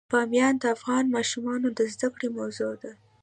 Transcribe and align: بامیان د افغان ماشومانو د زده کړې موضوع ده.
بامیان 0.13 0.55
د 0.61 0.63
افغان 0.75 1.05
ماشومانو 1.15 1.67
د 1.77 1.79
زده 1.93 2.07
کړې 2.15 2.27
موضوع 2.37 2.73
ده. 2.81 2.91